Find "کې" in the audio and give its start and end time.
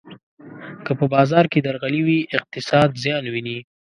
1.51-1.59